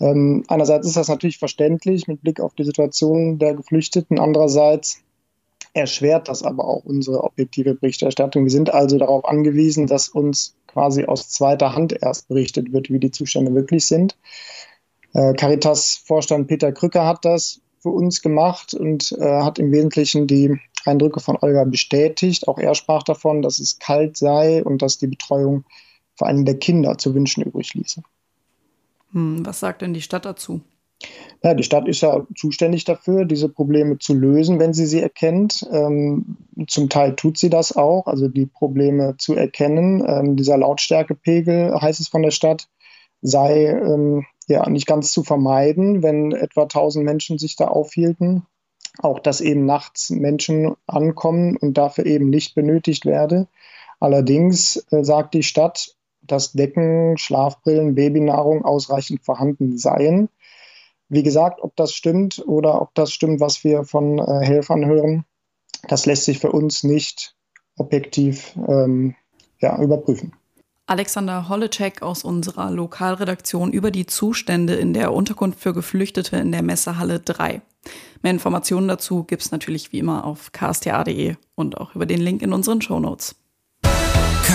Ähm, 0.00 0.44
einerseits 0.48 0.86
ist 0.86 0.96
das 0.96 1.08
natürlich 1.08 1.38
verständlich 1.38 2.06
mit 2.06 2.22
Blick 2.22 2.40
auf 2.40 2.54
die 2.54 2.64
Situation 2.64 3.38
der 3.38 3.54
Geflüchteten. 3.54 4.18
Andererseits 4.18 5.02
erschwert 5.74 6.28
das 6.28 6.42
aber 6.42 6.64
auch 6.64 6.84
unsere 6.84 7.24
objektive 7.24 7.74
Berichterstattung. 7.74 8.44
Wir 8.44 8.50
sind 8.50 8.72
also 8.72 8.98
darauf 8.98 9.24
angewiesen, 9.24 9.86
dass 9.86 10.08
uns 10.08 10.56
quasi 10.66 11.04
aus 11.04 11.28
zweiter 11.30 11.74
Hand 11.74 11.96
erst 12.00 12.28
berichtet 12.28 12.72
wird, 12.72 12.90
wie 12.90 12.98
die 12.98 13.10
Zustände 13.10 13.54
wirklich 13.54 13.86
sind. 13.86 14.16
Äh, 15.14 15.34
Caritas-Vorstand 15.34 16.46
Peter 16.46 16.72
Krücker 16.72 17.06
hat 17.06 17.24
das 17.24 17.60
für 17.80 17.90
uns 17.90 18.22
gemacht 18.22 18.74
und 18.74 19.12
äh, 19.12 19.42
hat 19.42 19.58
im 19.58 19.72
Wesentlichen 19.72 20.26
die 20.26 20.58
Eindrücke 20.84 21.20
von 21.20 21.36
Olga 21.40 21.64
bestätigt. 21.64 22.48
Auch 22.48 22.58
er 22.58 22.74
sprach 22.74 23.02
davon, 23.02 23.42
dass 23.42 23.58
es 23.58 23.78
kalt 23.78 24.16
sei 24.16 24.64
und 24.64 24.82
dass 24.82 24.98
die 24.98 25.06
Betreuung 25.06 25.64
vor 26.16 26.26
allem 26.26 26.44
der 26.44 26.58
Kinder 26.58 26.98
zu 26.98 27.14
wünschen 27.14 27.44
übrig 27.44 27.74
ließe. 27.74 28.02
Hm, 29.12 29.44
was 29.44 29.60
sagt 29.60 29.82
denn 29.82 29.94
die 29.94 30.02
Stadt 30.02 30.24
dazu? 30.24 30.60
Ja, 31.42 31.54
die 31.54 31.62
Stadt 31.62 31.86
ist 31.86 32.00
ja 32.00 32.26
zuständig 32.36 32.84
dafür, 32.84 33.24
diese 33.24 33.48
Probleme 33.48 33.98
zu 33.98 34.14
lösen, 34.14 34.58
wenn 34.58 34.74
sie 34.74 34.86
sie 34.86 35.00
erkennt. 35.00 35.64
Ähm, 35.70 36.36
zum 36.66 36.88
Teil 36.88 37.14
tut 37.14 37.38
sie 37.38 37.50
das 37.50 37.76
auch, 37.76 38.06
also 38.06 38.26
die 38.28 38.46
Probleme 38.46 39.14
zu 39.18 39.34
erkennen. 39.34 40.04
Ähm, 40.06 40.36
dieser 40.36 40.58
Lautstärkepegel, 40.58 41.80
heißt 41.80 42.00
es 42.00 42.08
von 42.08 42.22
der 42.22 42.32
Stadt, 42.32 42.68
sei 43.22 43.66
ähm, 43.66 44.26
ja 44.48 44.68
nicht 44.68 44.86
ganz 44.86 45.12
zu 45.12 45.22
vermeiden, 45.22 46.02
wenn 46.02 46.32
etwa 46.32 46.62
1000 46.62 47.04
Menschen 47.04 47.38
sich 47.38 47.54
da 47.54 47.68
aufhielten. 47.68 48.44
Auch 49.00 49.20
dass 49.20 49.40
eben 49.40 49.64
nachts 49.64 50.10
Menschen 50.10 50.74
ankommen 50.88 51.56
und 51.56 51.78
dafür 51.78 52.06
eben 52.06 52.30
nicht 52.30 52.56
benötigt 52.56 53.06
werde. 53.06 53.46
Allerdings 54.00 54.84
äh, 54.90 55.04
sagt 55.04 55.34
die 55.34 55.44
Stadt, 55.44 55.94
dass 56.30 56.52
Decken, 56.52 57.18
Schlafbrillen, 57.18 57.94
Babynahrung 57.94 58.64
ausreichend 58.64 59.24
vorhanden 59.24 59.78
seien. 59.78 60.28
Wie 61.08 61.22
gesagt, 61.22 61.60
ob 61.62 61.74
das 61.76 61.92
stimmt 61.92 62.42
oder 62.46 62.80
ob 62.82 62.94
das 62.94 63.12
stimmt, 63.12 63.40
was 63.40 63.64
wir 63.64 63.84
von 63.84 64.18
äh, 64.18 64.44
Helfern 64.44 64.84
hören, 64.84 65.24
das 65.88 66.06
lässt 66.06 66.24
sich 66.24 66.38
für 66.38 66.52
uns 66.52 66.84
nicht 66.84 67.34
objektiv 67.76 68.54
ähm, 68.68 69.14
ja, 69.60 69.80
überprüfen. 69.80 70.32
Alexander 70.86 71.50
Holleczek 71.50 72.00
aus 72.00 72.24
unserer 72.24 72.70
Lokalredaktion 72.70 73.72
über 73.72 73.90
die 73.90 74.06
Zustände 74.06 74.74
in 74.74 74.94
der 74.94 75.12
Unterkunft 75.12 75.60
für 75.60 75.74
Geflüchtete 75.74 76.38
in 76.38 76.50
der 76.50 76.62
Messehalle 76.62 77.20
3. 77.20 77.60
Mehr 78.22 78.32
Informationen 78.32 78.88
dazu 78.88 79.24
gibt 79.24 79.42
es 79.42 79.50
natürlich 79.50 79.92
wie 79.92 79.98
immer 79.98 80.24
auf 80.24 80.50
ksta.de 80.52 81.36
und 81.54 81.76
auch 81.76 81.94
über 81.94 82.06
den 82.06 82.20
Link 82.20 82.40
in 82.40 82.54
unseren 82.54 82.80
Shownotes. 82.80 83.36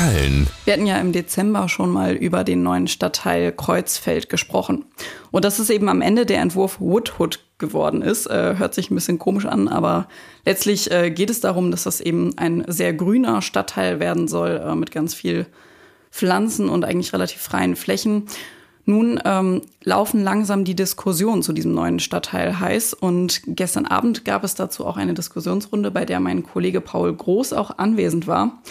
Köln. 0.04 0.48
Wir 0.66 0.74
hatten 0.74 0.86
ja 0.86 0.98
im 0.98 1.12
Dezember 1.12 1.70
schon 1.70 1.90
mal 1.90 2.14
über 2.14 2.44
den 2.44 2.62
neuen 2.62 2.88
Stadtteil 2.88 3.52
Kreuzfeld 3.52 4.28
gesprochen. 4.28 4.86
Und 5.32 5.46
dass 5.46 5.60
es 5.60 5.70
eben 5.70 5.88
am 5.88 6.02
Ende 6.02 6.26
der 6.26 6.42
Entwurf 6.42 6.80
Woodhood 6.82 7.40
geworden 7.58 8.02
ist, 8.02 8.28
äh, 8.28 8.56
hört 8.58 8.74
sich 8.74 8.92
ein 8.92 8.96
bisschen 8.96 9.20
komisch 9.20 9.46
an, 9.46 9.68
aber 9.68 10.08
letztlich 10.46 10.92
äh, 10.92 11.12
geht 11.12 11.30
es 11.30 11.40
darum, 11.40 11.72
dass 11.72 11.84
das 11.84 12.02
eben 12.02 12.38
ein 12.38 12.66
sehr 12.68 12.94
grüner 12.94 13.42
Stadtteil 13.42 14.00
werden 14.00 14.28
soll, 14.28 14.62
äh, 14.66 14.76
mit 14.76 14.92
ganz 14.92 15.14
viel 15.14 15.46
Pflanzen 16.12 16.68
und 16.68 16.84
eigentlich 16.84 17.14
relativ 17.14 17.42
freien 17.42 17.76
Flächen. 17.76 18.24
Nun 18.86 19.22
ähm, 19.24 19.62
laufen 19.84 20.22
langsam 20.22 20.66
die 20.66 20.76
Diskussionen 20.76 21.42
zu 21.44 21.54
diesem 21.54 21.74
neuen 21.74 22.00
Stadtteil 22.00 22.60
heiß 22.60 22.94
und 22.94 23.42
gestern 23.48 23.86
Abend 23.86 24.26
gab 24.26 24.44
es 24.44 24.56
dazu 24.56 24.86
auch 24.86 24.98
eine 24.98 25.14
Diskussionsrunde, 25.14 25.92
bei 25.92 26.04
der 26.04 26.20
mein 26.20 26.44
Kollege 26.44 26.82
Paul 26.82 27.14
Groß 27.14 27.54
auch 27.54 27.78
anwesend 27.78 28.28
war. 28.28 28.62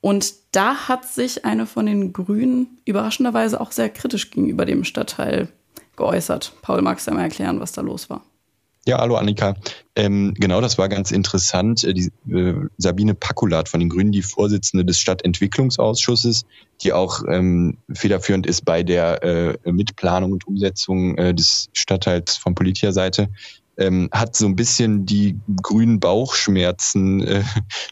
Und 0.00 0.45
da 0.56 0.88
hat 0.88 1.04
sich 1.04 1.44
eine 1.44 1.66
von 1.66 1.84
den 1.84 2.14
Grünen 2.14 2.78
überraschenderweise 2.86 3.60
auch 3.60 3.72
sehr 3.72 3.90
kritisch 3.90 4.30
gegenüber 4.30 4.64
dem 4.64 4.84
Stadtteil 4.84 5.48
geäußert. 5.96 6.54
Paul, 6.62 6.80
magst 6.80 7.06
du 7.06 7.10
einmal 7.10 7.24
erklären, 7.24 7.60
was 7.60 7.72
da 7.72 7.82
los 7.82 8.08
war? 8.08 8.22
Ja, 8.86 8.98
hallo 8.98 9.16
Annika. 9.16 9.56
Ähm, 9.96 10.32
genau, 10.38 10.60
das 10.60 10.78
war 10.78 10.88
ganz 10.88 11.10
interessant. 11.10 11.82
Äh, 11.84 11.92
die, 11.92 12.12
äh, 12.30 12.54
Sabine 12.78 13.14
Pakulat 13.14 13.68
von 13.68 13.80
den 13.80 13.88
Grünen, 13.88 14.12
die 14.12 14.22
Vorsitzende 14.22 14.84
des 14.84 15.00
Stadtentwicklungsausschusses, 15.00 16.46
die 16.82 16.92
auch 16.92 17.22
ähm, 17.28 17.78
federführend 17.92 18.46
ist 18.46 18.64
bei 18.64 18.84
der 18.84 19.22
äh, 19.24 19.72
Mitplanung 19.72 20.32
und 20.32 20.46
Umsetzung 20.46 21.18
äh, 21.18 21.34
des 21.34 21.68
Stadtteils 21.72 22.36
von 22.36 22.54
politischer 22.54 22.92
Seite, 22.92 23.28
ähm, 23.76 24.08
hat 24.12 24.36
so 24.36 24.46
ein 24.46 24.56
bisschen 24.56 25.06
die 25.06 25.38
grünen 25.62 26.00
Bauchschmerzen 26.00 27.22
äh, 27.22 27.42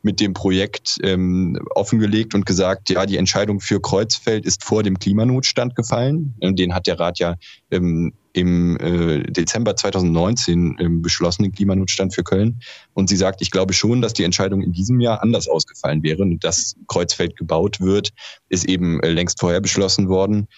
mit 0.02 0.20
dem 0.20 0.32
Projekt 0.32 0.98
ähm, 1.02 1.58
offengelegt 1.74 2.34
und 2.34 2.46
gesagt, 2.46 2.90
ja, 2.90 3.06
die 3.06 3.16
Entscheidung 3.16 3.60
für 3.60 3.80
Kreuzfeld 3.80 4.46
ist 4.46 4.64
vor 4.64 4.82
dem 4.82 4.98
Klimanotstand 4.98 5.74
gefallen. 5.76 6.34
Den 6.40 6.74
hat 6.74 6.86
der 6.86 6.98
Rat 6.98 7.18
ja 7.18 7.36
ähm, 7.70 8.12
im 8.32 8.76
äh, 8.78 9.22
Dezember 9.30 9.76
2019 9.76 10.76
ähm, 10.80 11.02
beschlossen, 11.02 11.44
den 11.44 11.52
Klimanotstand 11.52 12.14
für 12.14 12.24
Köln. 12.24 12.60
Und 12.92 13.08
sie 13.08 13.16
sagt, 13.16 13.40
ich 13.42 13.50
glaube 13.50 13.72
schon, 13.74 14.02
dass 14.02 14.12
die 14.12 14.24
Entscheidung 14.24 14.60
in 14.60 14.72
diesem 14.72 15.00
Jahr 15.00 15.22
anders 15.22 15.48
ausgefallen 15.48 16.02
wäre. 16.02 16.22
Und 16.22 16.42
dass 16.42 16.74
Kreuzfeld 16.88 17.36
gebaut 17.36 17.80
wird, 17.80 18.10
ist 18.48 18.64
eben 18.64 19.00
äh, 19.00 19.10
längst 19.10 19.38
vorher 19.38 19.60
beschlossen 19.60 20.08
worden. 20.08 20.48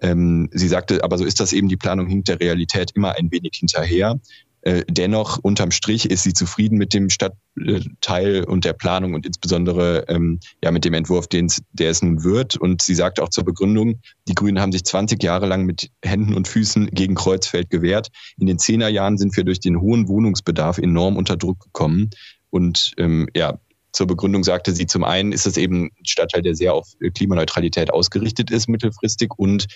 Ähm, 0.00 0.48
sie 0.52 0.68
sagte, 0.68 1.02
aber 1.02 1.18
so 1.18 1.24
ist 1.24 1.40
das 1.40 1.52
eben, 1.52 1.68
die 1.68 1.76
Planung 1.76 2.06
hinkt 2.06 2.28
der 2.28 2.38
Realität 2.38 2.92
immer 2.94 3.16
ein 3.16 3.30
wenig 3.32 3.52
hinterher. 3.54 4.20
Äh, 4.64 4.82
dennoch, 4.88 5.38
unterm 5.42 5.70
Strich, 5.70 6.10
ist 6.10 6.22
sie 6.22 6.32
zufrieden 6.32 6.78
mit 6.78 6.94
dem 6.94 7.10
Stadtteil 7.10 8.44
und 8.44 8.64
der 8.64 8.72
Planung 8.72 9.12
und 9.12 9.26
insbesondere 9.26 10.06
ähm, 10.08 10.40
ja 10.62 10.70
mit 10.70 10.86
dem 10.86 10.94
Entwurf, 10.94 11.26
den 11.26 11.52
der 11.72 11.90
es 11.90 12.00
nun 12.00 12.24
wird. 12.24 12.56
Und 12.56 12.80
sie 12.80 12.94
sagt 12.94 13.20
auch 13.20 13.28
zur 13.28 13.44
Begründung, 13.44 14.00
die 14.26 14.34
Grünen 14.34 14.60
haben 14.60 14.72
sich 14.72 14.84
20 14.84 15.22
Jahre 15.22 15.44
lang 15.44 15.66
mit 15.66 15.90
Händen 16.02 16.32
und 16.32 16.48
Füßen 16.48 16.86
gegen 16.92 17.14
Kreuzfeld 17.14 17.68
gewehrt. 17.68 18.08
In 18.38 18.46
den 18.46 18.58
Zehnerjahren 18.58 19.18
sind 19.18 19.36
wir 19.36 19.44
durch 19.44 19.60
den 19.60 19.82
hohen 19.82 20.08
Wohnungsbedarf 20.08 20.78
enorm 20.78 21.18
unter 21.18 21.36
Druck 21.36 21.60
gekommen. 21.60 22.08
Und 22.48 22.92
ähm, 22.96 23.28
ja, 23.36 23.58
zur 23.94 24.08
Begründung 24.08 24.42
sagte 24.42 24.72
sie, 24.72 24.86
zum 24.86 25.04
einen 25.04 25.30
ist 25.30 25.46
es 25.46 25.56
eben 25.56 25.84
ein 25.84 26.04
Stadtteil, 26.04 26.42
der 26.42 26.56
sehr 26.56 26.74
auf 26.74 26.88
Klimaneutralität 27.14 27.92
ausgerichtet 27.92 28.50
ist 28.50 28.68
mittelfristig 28.68 29.30
und 29.36 29.68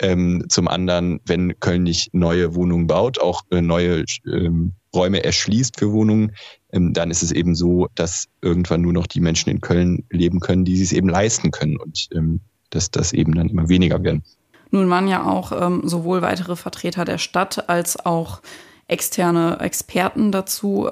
ähm, 0.00 0.44
zum 0.48 0.66
anderen, 0.66 1.20
wenn 1.26 1.60
Köln 1.60 1.82
nicht 1.82 2.14
neue 2.14 2.54
Wohnungen 2.54 2.86
baut, 2.86 3.20
auch 3.20 3.42
äh, 3.50 3.60
neue 3.60 4.04
ähm, 4.26 4.72
Räume 4.94 5.22
erschließt 5.22 5.78
für 5.78 5.92
Wohnungen, 5.92 6.32
ähm, 6.72 6.94
dann 6.94 7.10
ist 7.10 7.22
es 7.22 7.32
eben 7.32 7.54
so, 7.54 7.88
dass 7.94 8.28
irgendwann 8.40 8.80
nur 8.80 8.94
noch 8.94 9.06
die 9.06 9.20
Menschen 9.20 9.50
in 9.50 9.60
Köln 9.60 10.04
leben 10.10 10.40
können, 10.40 10.64
die 10.64 10.80
es 10.80 10.92
eben 10.92 11.10
leisten 11.10 11.50
können 11.50 11.76
und 11.76 12.08
ähm, 12.14 12.40
dass 12.70 12.90
das 12.90 13.12
eben 13.12 13.34
dann 13.34 13.50
immer 13.50 13.68
weniger 13.68 14.02
werden. 14.02 14.24
Nun 14.70 14.88
waren 14.88 15.06
ja 15.06 15.22
auch 15.22 15.52
ähm, 15.52 15.82
sowohl 15.84 16.22
weitere 16.22 16.56
Vertreter 16.56 17.04
der 17.04 17.18
Stadt 17.18 17.68
als 17.68 18.04
auch 18.04 18.40
externe 18.88 19.58
Experten 19.60 20.32
dazu 20.32 20.88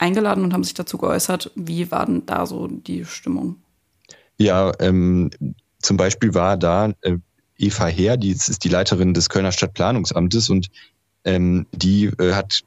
eingeladen 0.00 0.44
und 0.44 0.52
haben 0.52 0.64
sich 0.64 0.74
dazu 0.74 0.98
geäußert. 0.98 1.50
Wie 1.54 1.90
war 1.90 2.06
denn 2.06 2.24
da 2.26 2.46
so 2.46 2.66
die 2.66 3.04
Stimmung? 3.04 3.56
Ja, 4.38 4.72
ähm, 4.80 5.30
zum 5.80 5.96
Beispiel 5.96 6.34
war 6.34 6.56
da 6.56 6.92
äh, 7.02 7.18
Eva 7.58 7.86
Heer, 7.86 8.16
die 8.16 8.30
ist 8.30 8.64
die 8.64 8.68
Leiterin 8.68 9.12
des 9.12 9.28
Kölner 9.28 9.52
Stadtplanungsamtes 9.52 10.48
und 10.48 10.68
ähm, 11.24 11.66
die 11.72 12.06
äh, 12.06 12.32
hat 12.32 12.62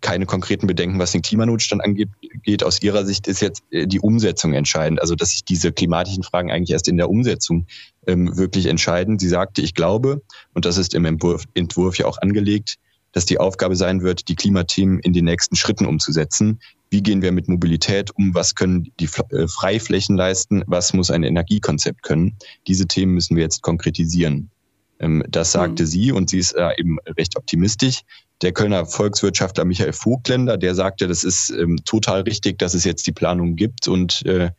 keine 0.00 0.26
konkreten 0.26 0.66
Bedenken, 0.66 0.98
was 0.98 1.12
den 1.12 1.22
Klimanotstand 1.22 1.82
angeht. 1.82 2.64
Aus 2.64 2.82
ihrer 2.82 3.04
Sicht 3.04 3.28
ist 3.28 3.40
jetzt 3.40 3.62
äh, 3.70 3.86
die 3.86 4.00
Umsetzung 4.00 4.52
entscheidend. 4.52 5.00
Also, 5.00 5.14
dass 5.14 5.30
sich 5.30 5.44
diese 5.44 5.72
klimatischen 5.72 6.22
Fragen 6.22 6.50
eigentlich 6.50 6.70
erst 6.70 6.88
in 6.88 6.96
der 6.96 7.08
Umsetzung 7.08 7.66
ähm, 8.06 8.36
wirklich 8.36 8.66
entscheiden. 8.66 9.18
Sie 9.18 9.28
sagte, 9.28 9.62
ich 9.62 9.74
glaube, 9.74 10.22
und 10.54 10.64
das 10.64 10.76
ist 10.76 10.94
im 10.94 11.04
Entwurf, 11.04 11.44
Entwurf 11.54 11.98
ja 11.98 12.06
auch 12.06 12.18
angelegt, 12.18 12.76
dass 13.12 13.26
die 13.26 13.38
Aufgabe 13.38 13.76
sein 13.76 14.02
wird, 14.02 14.28
die 14.28 14.36
Klimathemen 14.36 14.98
in 15.00 15.12
den 15.12 15.24
nächsten 15.24 15.56
Schritten 15.56 15.86
umzusetzen. 15.86 16.60
Wie 16.90 17.02
gehen 17.02 17.22
wir 17.22 17.32
mit 17.32 17.48
Mobilität 17.48 18.10
um? 18.16 18.34
Was 18.34 18.54
können 18.54 18.92
die 19.00 19.08
äh, 19.30 19.48
Freiflächen 19.48 20.16
leisten? 20.16 20.62
Was 20.66 20.92
muss 20.92 21.10
ein 21.10 21.24
Energiekonzept 21.24 22.02
können? 22.02 22.36
Diese 22.66 22.86
Themen 22.86 23.14
müssen 23.14 23.36
wir 23.36 23.42
jetzt 23.42 23.62
konkretisieren. 23.62 24.50
Ähm, 24.98 25.24
das 25.28 25.52
sagte 25.52 25.82
mhm. 25.82 25.86
sie 25.86 26.12
und 26.12 26.30
sie 26.30 26.38
ist 26.38 26.54
eben 26.76 26.98
recht 27.18 27.36
optimistisch. 27.36 28.02
Der 28.42 28.52
Kölner 28.52 28.84
Volkswirtschaftler 28.86 29.64
Michael 29.64 29.92
Vogtländer, 29.92 30.58
der 30.58 30.74
sagte, 30.74 31.08
das 31.08 31.24
ist 31.24 31.50
ähm, 31.50 31.78
total 31.84 32.22
richtig, 32.22 32.58
dass 32.58 32.74
es 32.74 32.84
jetzt 32.84 33.06
die 33.06 33.12
Planung 33.12 33.56
gibt 33.56 33.88
und 33.88 34.24
äh, 34.26 34.50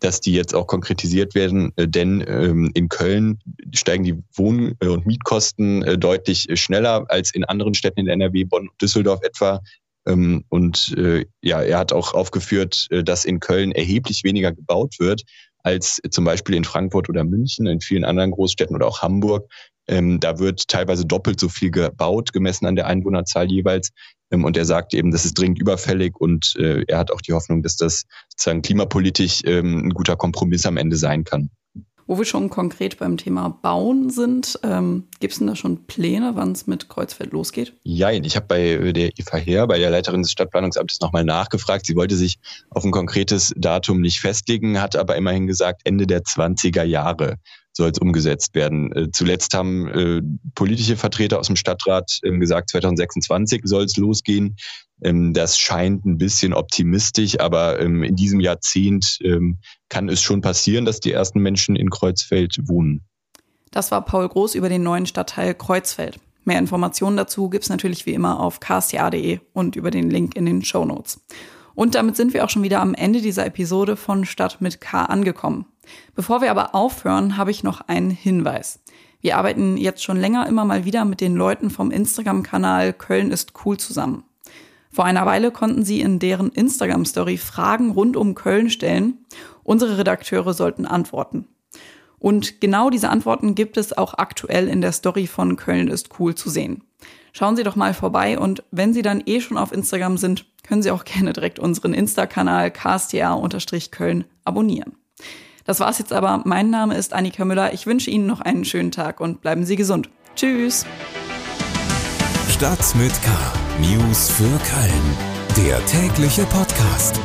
dass 0.00 0.20
die 0.20 0.32
jetzt 0.32 0.54
auch 0.54 0.66
konkretisiert 0.66 1.34
werden, 1.34 1.72
äh, 1.76 1.86
denn 1.86 2.24
ähm, 2.26 2.70
in 2.74 2.88
Köln 2.88 3.38
steigen 3.74 4.04
die 4.04 4.22
Wohn- 4.34 4.76
und 4.80 5.06
Mietkosten 5.06 6.00
deutlich 6.00 6.48
schneller 6.54 7.04
als 7.08 7.34
in 7.34 7.44
anderen 7.44 7.74
Städten 7.74 8.00
in 8.00 8.08
NRW, 8.08 8.44
Bonn 8.44 8.68
und 8.68 8.80
Düsseldorf 8.80 9.20
etwa. 9.22 9.60
Ähm, 10.08 10.44
und 10.48 10.94
äh, 10.96 11.26
ja, 11.42 11.62
er 11.62 11.78
hat 11.78 11.92
auch 11.92 12.14
aufgeführt, 12.14 12.88
äh, 12.90 13.04
dass 13.04 13.24
in 13.24 13.40
Köln 13.40 13.72
erheblich 13.72 14.24
weniger 14.24 14.52
gebaut 14.52 14.96
wird 14.98 15.22
als 15.62 16.00
zum 16.10 16.24
Beispiel 16.24 16.54
in 16.54 16.64
Frankfurt 16.64 17.08
oder 17.08 17.24
München, 17.24 17.66
in 17.66 17.80
vielen 17.80 18.04
anderen 18.04 18.30
Großstädten 18.30 18.74
oder 18.74 18.86
auch 18.86 19.02
Hamburg. 19.02 19.50
Ähm, 19.86 20.20
da 20.20 20.38
wird 20.38 20.68
teilweise 20.68 21.04
doppelt 21.06 21.40
so 21.40 21.48
viel 21.48 21.70
gebaut, 21.70 22.32
gemessen 22.32 22.66
an 22.66 22.76
der 22.76 22.86
Einwohnerzahl 22.86 23.50
jeweils. 23.50 23.90
Ähm, 24.30 24.44
und 24.44 24.56
er 24.56 24.64
sagt 24.64 24.94
eben, 24.94 25.10
das 25.10 25.24
ist 25.24 25.38
dringend 25.38 25.58
überfällig 25.58 26.14
und 26.18 26.54
äh, 26.58 26.84
er 26.86 26.98
hat 26.98 27.10
auch 27.10 27.20
die 27.20 27.32
Hoffnung, 27.32 27.62
dass 27.62 27.76
das 27.76 28.04
sozusagen 28.28 28.62
klimapolitisch 28.62 29.42
ähm, 29.44 29.86
ein 29.86 29.90
guter 29.90 30.16
Kompromiss 30.16 30.66
am 30.66 30.76
Ende 30.76 30.96
sein 30.96 31.24
kann. 31.24 31.50
Wo 32.08 32.16
wir 32.16 32.24
schon 32.24 32.48
konkret 32.48 32.98
beim 32.98 33.18
Thema 33.18 33.50
Bauen 33.50 34.08
sind, 34.08 34.58
ähm, 34.62 35.04
gibt 35.20 35.34
es 35.34 35.40
denn 35.40 35.46
da 35.46 35.54
schon 35.54 35.84
Pläne, 35.84 36.30
wann 36.36 36.52
es 36.52 36.66
mit 36.66 36.88
Kreuzfeld 36.88 37.32
losgeht? 37.32 37.74
Ja, 37.82 38.10
ich 38.10 38.34
habe 38.34 38.46
bei 38.46 38.92
der 38.92 39.10
Eva 39.18 39.36
Heer, 39.36 39.66
bei 39.66 39.78
der 39.78 39.90
Leiterin 39.90 40.22
des 40.22 40.32
Stadtplanungsamtes, 40.32 41.00
nochmal 41.00 41.24
nachgefragt. 41.24 41.84
Sie 41.84 41.96
wollte 41.96 42.16
sich 42.16 42.38
auf 42.70 42.82
ein 42.82 42.92
konkretes 42.92 43.52
Datum 43.58 44.00
nicht 44.00 44.20
festlegen, 44.20 44.80
hat 44.80 44.96
aber 44.96 45.16
immerhin 45.16 45.46
gesagt, 45.46 45.82
Ende 45.84 46.06
der 46.06 46.22
20er 46.22 46.82
Jahre 46.82 47.36
soll 47.78 47.90
es 47.90 47.98
umgesetzt 47.98 48.54
werden. 48.54 48.92
Äh, 48.92 49.10
zuletzt 49.10 49.54
haben 49.54 49.88
äh, 49.88 50.20
politische 50.54 50.96
Vertreter 50.96 51.38
aus 51.38 51.46
dem 51.46 51.56
Stadtrat 51.56 52.18
äh, 52.22 52.36
gesagt, 52.36 52.68
2026 52.70 53.62
soll 53.64 53.84
es 53.84 53.96
losgehen. 53.96 54.56
Ähm, 55.02 55.32
das 55.32 55.58
scheint 55.58 56.04
ein 56.04 56.18
bisschen 56.18 56.52
optimistisch, 56.52 57.40
aber 57.40 57.80
ähm, 57.80 58.02
in 58.02 58.16
diesem 58.16 58.40
Jahrzehnt 58.40 59.18
ähm, 59.22 59.58
kann 59.88 60.08
es 60.08 60.20
schon 60.20 60.42
passieren, 60.42 60.84
dass 60.84 61.00
die 61.00 61.12
ersten 61.12 61.40
Menschen 61.40 61.76
in 61.76 61.88
Kreuzfeld 61.88 62.56
wohnen. 62.64 63.06
Das 63.70 63.90
war 63.90 64.04
Paul 64.04 64.28
Groß 64.28 64.54
über 64.54 64.68
den 64.68 64.82
neuen 64.82 65.06
Stadtteil 65.06 65.54
Kreuzfeld. 65.54 66.18
Mehr 66.44 66.58
Informationen 66.58 67.16
dazu 67.16 67.48
gibt 67.48 67.64
es 67.64 67.70
natürlich 67.70 68.06
wie 68.06 68.14
immer 68.14 68.40
auf 68.40 68.58
ksta.de 68.60 69.40
und 69.52 69.76
über 69.76 69.90
den 69.90 70.10
Link 70.10 70.34
in 70.34 70.46
den 70.46 70.64
Show 70.64 70.84
Notes. 70.84 71.20
Und 71.78 71.94
damit 71.94 72.16
sind 72.16 72.34
wir 72.34 72.44
auch 72.44 72.50
schon 72.50 72.64
wieder 72.64 72.80
am 72.80 72.92
Ende 72.92 73.20
dieser 73.20 73.46
Episode 73.46 73.94
von 73.94 74.24
Stadt 74.24 74.60
mit 74.60 74.80
K 74.80 75.04
angekommen. 75.04 75.64
Bevor 76.16 76.40
wir 76.40 76.50
aber 76.50 76.74
aufhören, 76.74 77.36
habe 77.36 77.52
ich 77.52 77.62
noch 77.62 77.82
einen 77.82 78.10
Hinweis. 78.10 78.80
Wir 79.20 79.36
arbeiten 79.36 79.76
jetzt 79.76 80.02
schon 80.02 80.16
länger 80.16 80.48
immer 80.48 80.64
mal 80.64 80.84
wieder 80.84 81.04
mit 81.04 81.20
den 81.20 81.36
Leuten 81.36 81.70
vom 81.70 81.92
Instagram-Kanal 81.92 82.94
Köln 82.94 83.30
ist 83.30 83.52
cool 83.64 83.76
zusammen. 83.76 84.24
Vor 84.90 85.04
einer 85.04 85.24
Weile 85.24 85.52
konnten 85.52 85.84
sie 85.84 86.00
in 86.00 86.18
deren 86.18 86.50
Instagram-Story 86.50 87.36
Fragen 87.36 87.92
rund 87.92 88.16
um 88.16 88.34
Köln 88.34 88.70
stellen. 88.70 89.24
Unsere 89.62 89.98
Redakteure 89.98 90.54
sollten 90.54 90.84
antworten. 90.84 91.46
Und 92.18 92.60
genau 92.60 92.90
diese 92.90 93.08
Antworten 93.08 93.54
gibt 93.54 93.76
es 93.76 93.96
auch 93.96 94.14
aktuell 94.14 94.66
in 94.66 94.80
der 94.80 94.90
Story 94.90 95.28
von 95.28 95.54
Köln 95.54 95.86
ist 95.86 96.18
cool 96.18 96.34
zu 96.34 96.50
sehen. 96.50 96.82
Schauen 97.38 97.54
Sie 97.54 97.62
doch 97.62 97.76
mal 97.76 97.94
vorbei 97.94 98.36
und 98.36 98.64
wenn 98.72 98.92
Sie 98.92 99.02
dann 99.02 99.22
eh 99.24 99.40
schon 99.40 99.58
auf 99.58 99.70
Instagram 99.70 100.16
sind, 100.16 100.46
können 100.66 100.82
Sie 100.82 100.90
auch 100.90 101.04
gerne 101.04 101.32
direkt 101.32 101.60
unseren 101.60 101.94
Insta-Kanal 101.94 102.72
kstr-köln 102.72 104.24
abonnieren. 104.44 104.96
Das 105.64 105.78
war's 105.78 106.00
jetzt 106.00 106.12
aber. 106.12 106.42
Mein 106.46 106.70
Name 106.70 106.96
ist 106.96 107.14
Annika 107.14 107.44
Müller. 107.44 107.72
Ich 107.72 107.86
wünsche 107.86 108.10
Ihnen 108.10 108.26
noch 108.26 108.40
einen 108.40 108.64
schönen 108.64 108.90
Tag 108.90 109.20
und 109.20 109.40
bleiben 109.40 109.64
Sie 109.64 109.76
gesund. 109.76 110.10
Tschüss. 110.34 110.84
Stadt 112.50 112.94
mit 112.96 113.12
K. 113.22 113.30
News 113.82 114.30
für 114.30 114.42
Köln. 114.42 115.64
Der 115.64 115.86
tägliche 115.86 116.42
Podcast. 116.46 117.20